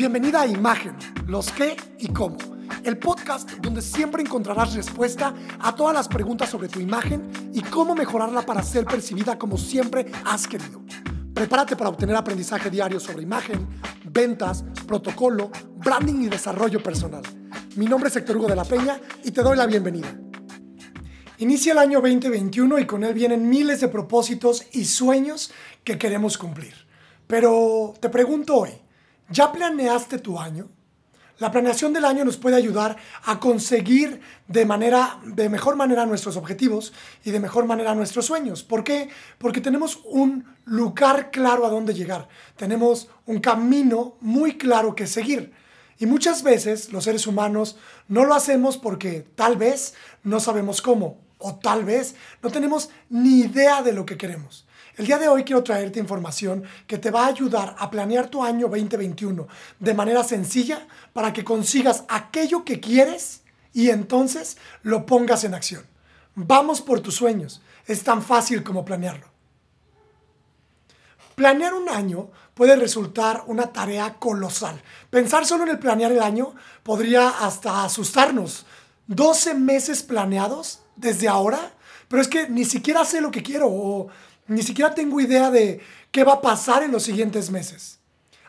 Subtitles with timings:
[0.00, 2.38] Bienvenida a Imagen, los qué y cómo,
[2.84, 7.94] el podcast donde siempre encontrarás respuesta a todas las preguntas sobre tu imagen y cómo
[7.94, 10.80] mejorarla para ser percibida como siempre has querido.
[11.34, 13.68] Prepárate para obtener aprendizaje diario sobre imagen,
[14.10, 17.22] ventas, protocolo, branding y desarrollo personal.
[17.76, 20.18] Mi nombre es Héctor Hugo de la Peña y te doy la bienvenida.
[21.36, 25.52] Inicia el año 2021 y con él vienen miles de propósitos y sueños
[25.84, 26.72] que queremos cumplir.
[27.26, 28.70] Pero te pregunto hoy,
[29.30, 30.68] ¿ya planeaste tu año?
[31.40, 36.36] La planeación del año nos puede ayudar a conseguir de, manera, de mejor manera nuestros
[36.36, 36.92] objetivos
[37.24, 38.62] y de mejor manera nuestros sueños.
[38.62, 39.08] ¿Por qué?
[39.38, 42.28] Porque tenemos un lugar claro a dónde llegar.
[42.56, 45.54] Tenemos un camino muy claro que seguir.
[45.98, 51.22] Y muchas veces los seres humanos no lo hacemos porque tal vez no sabemos cómo
[51.38, 54.66] o tal vez no tenemos ni idea de lo que queremos.
[55.00, 58.44] El día de hoy quiero traerte información que te va a ayudar a planear tu
[58.44, 63.40] año 2021 de manera sencilla para que consigas aquello que quieres
[63.72, 65.86] y entonces lo pongas en acción.
[66.34, 67.62] Vamos por tus sueños.
[67.86, 69.26] Es tan fácil como planearlo.
[71.34, 74.82] Planear un año puede resultar una tarea colosal.
[75.08, 78.66] Pensar solo en el planear el año podría hasta asustarnos.
[79.06, 81.72] 12 meses planeados desde ahora,
[82.08, 84.10] pero es que ni siquiera sé lo que quiero o
[84.50, 88.00] ni siquiera tengo idea de qué va a pasar en los siguientes meses.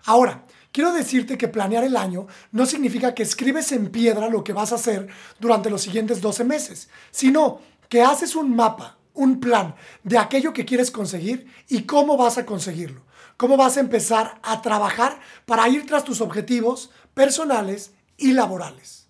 [0.05, 4.51] Ahora, quiero decirte que planear el año no significa que escribes en piedra lo que
[4.51, 5.07] vas a hacer
[5.39, 10.65] durante los siguientes 12 meses, sino que haces un mapa, un plan de aquello que
[10.65, 13.05] quieres conseguir y cómo vas a conseguirlo.
[13.37, 19.07] Cómo vas a empezar a trabajar para ir tras tus objetivos personales y laborales.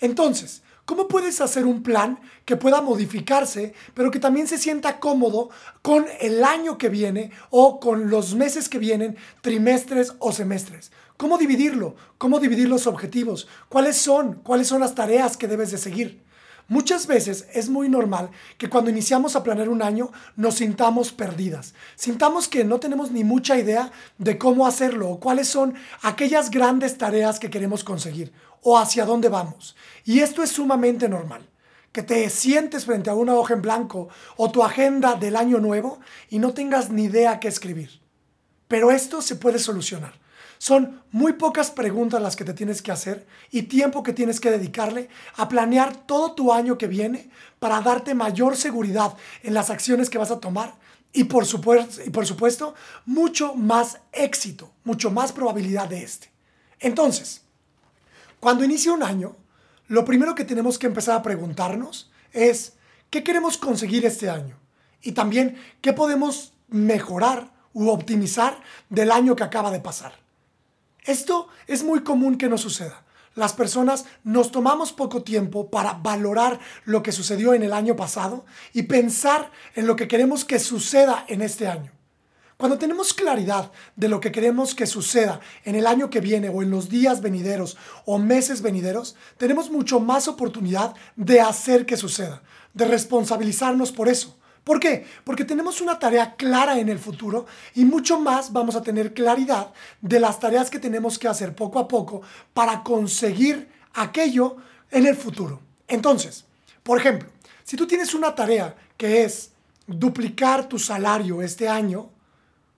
[0.00, 5.50] Entonces, ¿Cómo puedes hacer un plan que pueda modificarse, pero que también se sienta cómodo
[5.80, 10.90] con el año que viene o con los meses que vienen, trimestres o semestres?
[11.16, 11.94] ¿Cómo dividirlo?
[12.18, 13.46] ¿Cómo dividir los objetivos?
[13.68, 14.40] ¿Cuáles son?
[14.42, 16.24] ¿Cuáles son las tareas que debes de seguir?
[16.68, 21.74] Muchas veces es muy normal que cuando iniciamos a planear un año nos sintamos perdidas,
[21.96, 26.96] sintamos que no tenemos ni mucha idea de cómo hacerlo o cuáles son aquellas grandes
[26.96, 28.32] tareas que queremos conseguir
[28.62, 29.76] o hacia dónde vamos.
[30.04, 31.48] Y esto es sumamente normal,
[31.90, 36.00] que te sientes frente a una hoja en blanco o tu agenda del año nuevo
[36.30, 38.00] y no tengas ni idea qué escribir.
[38.68, 40.21] Pero esto se puede solucionar.
[40.62, 44.52] Son muy pocas preguntas las que te tienes que hacer y tiempo que tienes que
[44.52, 50.08] dedicarle a planear todo tu año que viene para darte mayor seguridad en las acciones
[50.08, 50.76] que vas a tomar
[51.12, 52.74] y por, supuesto,
[53.06, 56.30] mucho más éxito, mucho más probabilidad de este.
[56.78, 57.42] Entonces,
[58.38, 59.34] cuando inicia un año,
[59.88, 62.74] lo primero que tenemos que empezar a preguntarnos es,
[63.10, 64.56] ¿qué queremos conseguir este año?
[65.00, 70.21] Y también, ¿qué podemos mejorar u optimizar del año que acaba de pasar?
[71.04, 73.02] Esto es muy común que no suceda.
[73.34, 78.44] Las personas nos tomamos poco tiempo para valorar lo que sucedió en el año pasado
[78.72, 81.90] y pensar en lo que queremos que suceda en este año.
[82.58, 86.62] Cuando tenemos claridad de lo que queremos que suceda en el año que viene o
[86.62, 92.42] en los días venideros o meses venideros, tenemos mucho más oportunidad de hacer que suceda,
[92.74, 94.38] de responsabilizarnos por eso.
[94.64, 95.04] ¿Por qué?
[95.24, 99.72] Porque tenemos una tarea clara en el futuro y mucho más vamos a tener claridad
[100.00, 102.22] de las tareas que tenemos que hacer poco a poco
[102.54, 104.56] para conseguir aquello
[104.90, 105.60] en el futuro.
[105.88, 106.44] Entonces,
[106.84, 107.28] por ejemplo,
[107.64, 109.50] si tú tienes una tarea que es
[109.86, 112.10] duplicar tu salario este año,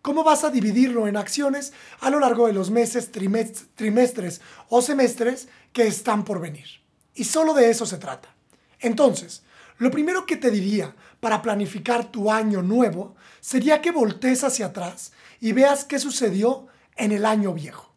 [0.01, 4.41] ¿cómo vas a dividirlo en acciones a lo largo de los meses, trimestres
[4.71, 6.67] o semestres que están por venir?
[7.15, 8.35] Y solo de eso se trata.
[8.81, 9.44] Entonces,
[9.79, 15.13] lo primero que te diría para planificar tu año nuevo sería que voltees hacia atrás
[15.41, 17.93] y veas qué sucedió en el año viejo.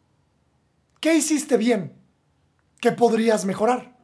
[1.00, 1.92] ¿Qué hiciste bien?
[2.80, 3.96] ¿Qué podrías mejorar?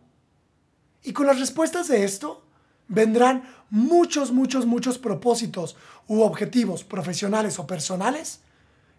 [1.03, 2.47] Y con las respuestas de esto
[2.89, 5.77] vendrán muchos, muchos, muchos propósitos
[6.07, 8.41] u objetivos profesionales o personales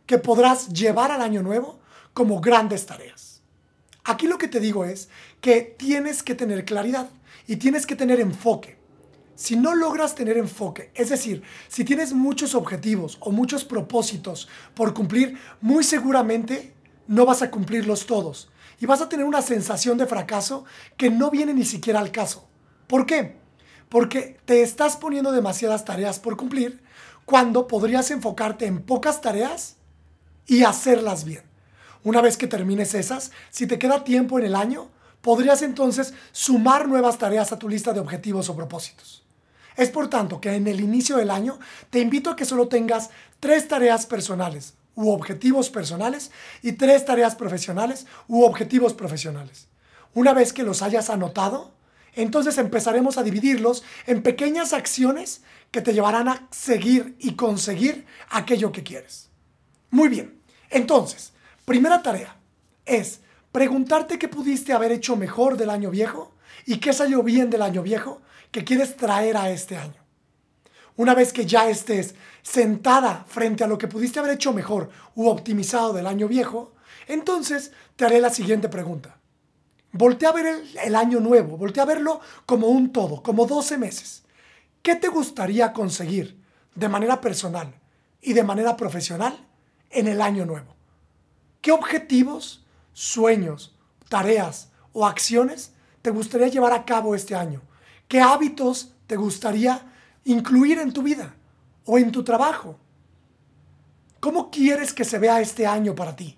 [0.05, 1.79] que podrás llevar al año nuevo
[2.13, 3.34] como grandes tareas.
[4.05, 5.09] Aquí lo que te digo es
[5.41, 7.09] que tienes que tener claridad
[7.47, 8.77] y tienes que tener enfoque.
[9.33, 14.93] Si no logras tener enfoque, es decir, si tienes muchos objetivos o muchos propósitos por
[14.93, 16.73] cumplir, muy seguramente
[17.07, 18.49] no vas a cumplirlos todos
[18.79, 20.65] y vas a tener una sensación de fracaso
[20.97, 22.47] que no viene ni siquiera al caso.
[22.85, 23.37] ¿Por qué?
[23.89, 26.83] Porque te estás poniendo demasiadas tareas por cumplir
[27.25, 29.77] cuando podrías enfocarte en pocas tareas
[30.45, 31.54] y hacerlas bien.
[32.05, 34.89] Una vez que termines esas, si te queda tiempo en el año,
[35.21, 39.25] podrías entonces sumar nuevas tareas a tu lista de objetivos o propósitos.
[39.75, 41.57] Es por tanto que en el inicio del año
[41.89, 43.09] te invito a que solo tengas
[43.39, 46.29] tres tareas personales u objetivos personales
[46.61, 49.67] y tres tareas profesionales u objetivos profesionales.
[50.13, 51.73] Una vez que los hayas anotado,
[52.13, 55.41] entonces empezaremos a dividirlos en pequeñas acciones
[55.71, 59.29] que te llevarán a seguir y conseguir aquello que quieres.
[59.89, 61.33] Muy bien, entonces,
[61.65, 62.35] primera tarea
[62.85, 63.21] es
[63.51, 66.33] preguntarte qué pudiste haber hecho mejor del año viejo
[66.65, 68.21] y qué salió bien del año viejo
[68.51, 70.05] que quieres traer a este año.
[70.97, 75.27] Una vez que ya estés sentada frente a lo que pudiste haber hecho mejor u
[75.27, 76.73] optimizado del año viejo,
[77.07, 79.17] entonces te haré la siguiente pregunta.
[79.91, 83.77] Voltea a ver el, el, año nuevo, voltea a verlo como un todo, como 12
[83.77, 84.23] meses.
[84.81, 86.37] ¿Qué te gustaría conseguir
[86.75, 87.73] de manera personal
[88.21, 89.37] y de manera profesional
[89.89, 90.74] en el año nuevo?
[91.65, 92.63] ¿Qué objetivos,
[92.93, 93.75] sueños,
[94.07, 95.73] tareas o acciones
[96.03, 97.63] te gustaría llevar a cabo este año?
[98.07, 99.81] ¿Qué hábitos te gustaría
[100.25, 101.33] incluir en tu vida
[101.83, 102.77] o en tu trabajo?
[104.19, 106.37] ¿Cómo quieres que se vea este año para ti?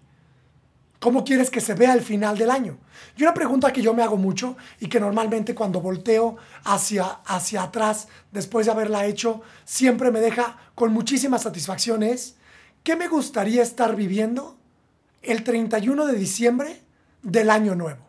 [1.02, 2.78] ¿Cómo quieres que se vea el final del año?
[3.18, 7.64] Y una pregunta que yo me hago mucho y que normalmente cuando volteo hacia, hacia
[7.64, 12.38] atrás después de haberla hecho, siempre me deja con muchísima satisfacción es,
[12.82, 14.57] ¿qué me gustaría estar viviendo
[15.28, 16.82] el 31 de diciembre
[17.22, 18.08] del año nuevo?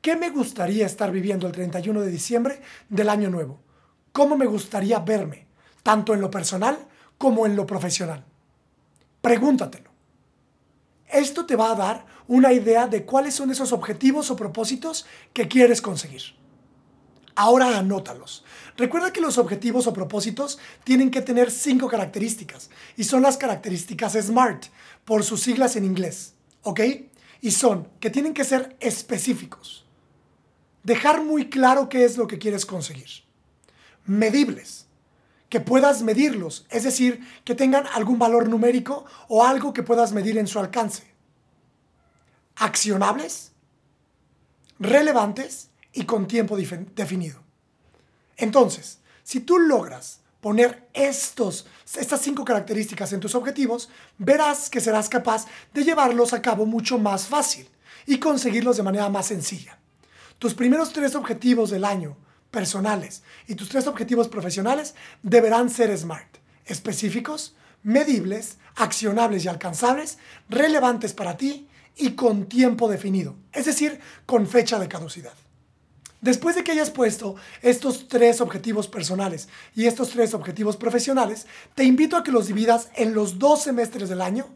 [0.00, 3.60] ¿Qué me gustaría estar viviendo el 31 de diciembre del año nuevo?
[4.12, 5.46] ¿Cómo me gustaría verme,
[5.82, 6.78] tanto en lo personal
[7.18, 8.24] como en lo profesional?
[9.20, 9.90] Pregúntatelo.
[11.06, 15.46] Esto te va a dar una idea de cuáles son esos objetivos o propósitos que
[15.46, 16.22] quieres conseguir.
[17.34, 18.44] Ahora anótalos.
[18.76, 24.14] Recuerda que los objetivos o propósitos tienen que tener cinco características y son las características
[24.14, 24.66] SMART
[25.04, 26.80] por sus siglas en inglés, ¿ok?
[27.40, 29.86] Y son que tienen que ser específicos.
[30.82, 33.08] Dejar muy claro qué es lo que quieres conseguir.
[34.04, 34.86] Medibles,
[35.48, 40.38] que puedas medirlos, es decir, que tengan algún valor numérico o algo que puedas medir
[40.38, 41.04] en su alcance.
[42.56, 43.52] Accionables,
[44.78, 47.40] relevantes y con tiempo definido.
[48.36, 51.66] Entonces, si tú logras poner estos,
[51.96, 56.98] estas cinco características en tus objetivos, verás que serás capaz de llevarlos a cabo mucho
[56.98, 57.68] más fácil
[58.06, 59.78] y conseguirlos de manera más sencilla.
[60.38, 62.16] Tus primeros tres objetivos del año
[62.50, 67.54] personales y tus tres objetivos profesionales deberán ser SMART, específicos,
[67.84, 70.18] medibles, accionables y alcanzables,
[70.48, 75.34] relevantes para ti y con tiempo definido, es decir, con fecha de caducidad.
[76.22, 81.82] Después de que hayas puesto estos tres objetivos personales y estos tres objetivos profesionales, te
[81.82, 84.46] invito a que los dividas en los dos semestres del año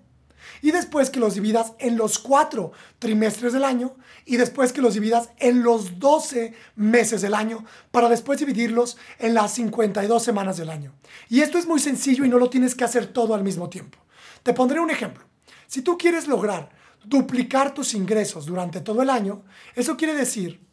[0.63, 2.71] y después que los dividas en los cuatro
[3.01, 8.09] trimestres del año y después que los dividas en los 12 meses del año para
[8.09, 10.95] después dividirlos en las 52 semanas del año.
[11.29, 13.99] Y esto es muy sencillo y no lo tienes que hacer todo al mismo tiempo.
[14.45, 15.25] Te pondré un ejemplo.
[15.67, 16.71] Si tú quieres lograr
[17.05, 19.43] duplicar tus ingresos durante todo el año,
[19.75, 20.66] eso quiere decir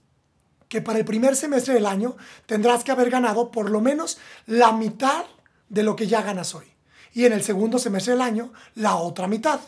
[0.68, 2.16] que para el primer semestre del año
[2.46, 5.26] tendrás que haber ganado por lo menos la mitad
[5.70, 6.74] de lo que ya ganas hoy
[7.14, 9.60] y en el segundo semestre del año la otra mitad.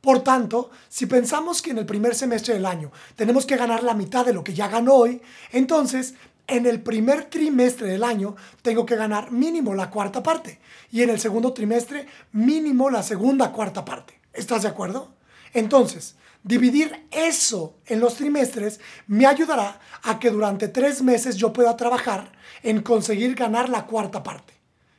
[0.00, 3.94] Por tanto, si pensamos que en el primer semestre del año tenemos que ganar la
[3.94, 5.20] mitad de lo que ya ganó hoy,
[5.52, 6.14] entonces
[6.46, 10.58] en el primer trimestre del año tengo que ganar mínimo la cuarta parte
[10.90, 14.20] y en el segundo trimestre mínimo la segunda cuarta parte.
[14.32, 15.12] ¿Estás de acuerdo?
[15.52, 21.76] Entonces, dividir eso en los trimestres me ayudará a que durante tres meses yo pueda
[21.76, 22.32] trabajar
[22.62, 24.54] en conseguir ganar la cuarta parte.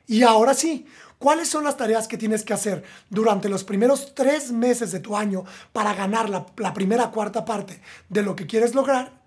[0.08, 0.86] Y ahora sí,
[1.22, 5.16] ¿Cuáles son las tareas que tienes que hacer durante los primeros tres meses de tu
[5.16, 7.80] año para ganar la, primera cuarta parte
[8.10, 9.22] de lo que quieres lograr?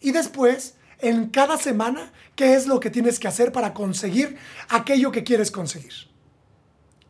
[0.00, 4.36] Y después, en cada semana, ¿qué es lo que tienes que hacer para conseguir
[4.70, 5.92] aquello que quieres conseguir?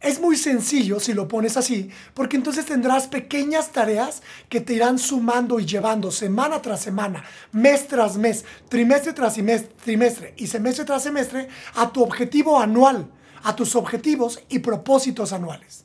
[0.00, 4.98] Es muy sencillo si lo pones así, porque entonces tendrás pequeñas tareas que te irán
[4.98, 9.34] sumando y llevando semana tras semana, mes tras mes, trimestre tras
[9.82, 13.10] trimestre y semestre tras semestre a tu objetivo anual
[13.46, 15.84] a tus objetivos y propósitos anuales.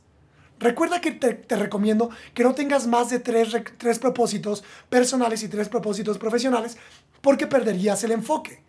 [0.60, 5.70] Recuerda que te, recomiendo que no tengas más de tres, tres propósitos personales y tres
[5.70, 6.78] propósitos profesionales
[7.22, 8.64] porque perderías el enfoque.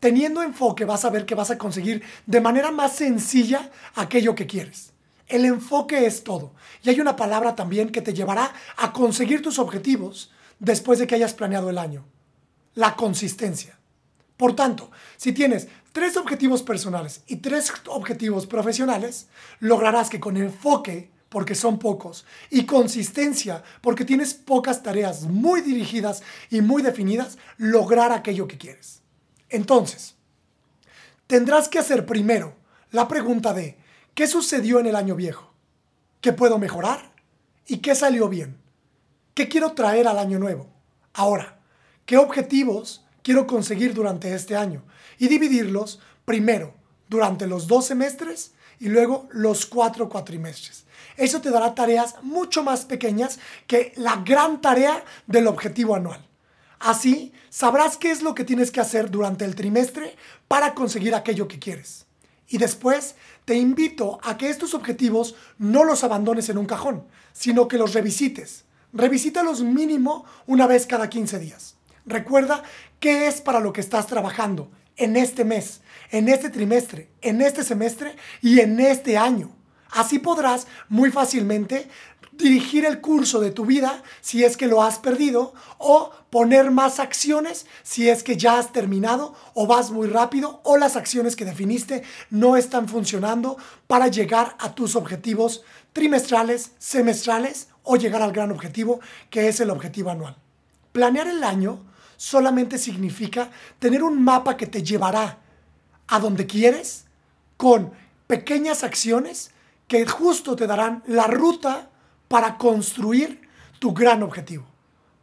[0.00, 4.46] Teniendo enfoque vas a ver que vas a conseguir de manera más sencilla aquello que
[4.46, 4.92] quieres.
[5.26, 6.52] El enfoque es todo.
[6.82, 11.16] Y hay una palabra también que te llevará a conseguir tus objetivos después de que
[11.16, 12.04] hayas planeado el año.
[12.74, 13.78] La consistencia.
[14.36, 19.28] Por tanto, si tienes tres objetivos personales y tres objetivos profesionales,
[19.60, 26.22] lograrás que con enfoque, porque son pocos, y consistencia, porque tienes pocas tareas muy dirigidas
[26.50, 29.02] y muy definidas, lograr aquello que quieres.
[29.48, 30.16] Entonces,
[31.26, 32.54] tendrás que hacer primero
[32.90, 33.76] la pregunta de,
[34.14, 35.52] ¿qué sucedió en el año viejo?
[36.20, 37.12] ¿Qué puedo mejorar?
[37.66, 38.56] ¿Y qué salió bien?
[39.34, 40.68] ¿Qué quiero traer al año nuevo?
[41.12, 41.58] Ahora,
[42.04, 44.82] ¿qué objetivos quiero conseguir durante este año?
[45.18, 46.74] Y dividirlos primero
[47.08, 50.84] durante los dos semestres y luego los cuatro cuatrimestres.
[51.16, 56.26] Eso te dará tareas mucho más pequeñas que la gran tarea del objetivo anual.
[56.78, 60.16] Así sabrás qué es lo que tienes que hacer durante el trimestre
[60.48, 62.06] para conseguir aquello que quieres.
[62.48, 67.68] Y después te invito a que estos objetivos no los abandones en un cajón, sino
[67.68, 68.64] que los revisites.
[68.92, 71.76] Revisítalos mínimo una vez cada 15 días.
[72.04, 72.62] Recuerda
[73.00, 75.80] qué es para lo que estás trabajando en este mes,
[76.10, 79.50] en este trimestre, en este semestre y en este año.
[79.90, 81.88] Así podrás muy fácilmente
[82.36, 87.00] dirigir el curso de tu vida si es que lo has perdido o poner más
[87.00, 91.44] acciones si es que ya has terminado o vas muy rápido o las acciones que
[91.44, 95.62] definiste no están funcionando para llegar a tus objetivos
[95.92, 99.00] trimestrales, semestrales o llegar al gran objetivo
[99.30, 100.36] que es el objetivo anual.
[100.92, 101.84] Planear el año
[102.16, 105.38] solamente significa tener un mapa que te llevará
[106.06, 107.04] a donde quieres
[107.56, 107.92] con
[108.26, 109.50] pequeñas acciones
[109.88, 111.90] que justo te darán la ruta
[112.28, 114.64] para construir tu gran objetivo.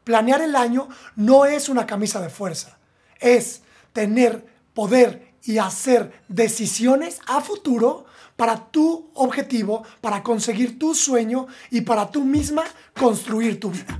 [0.03, 2.77] Planear el año no es una camisa de fuerza,
[3.19, 3.61] es
[3.93, 8.05] tener poder y hacer decisiones a futuro
[8.35, 12.63] para tu objetivo, para conseguir tu sueño y para tú misma
[12.97, 13.99] construir tu vida.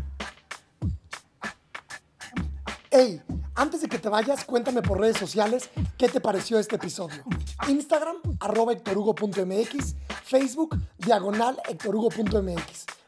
[2.90, 3.22] Hey,
[3.56, 7.24] antes de que te vayas, cuéntame por redes sociales qué te pareció este episodio.
[7.68, 12.86] Instagram, arroba hectorhugo.mx, Facebook, diagonal hectorhugo.mx.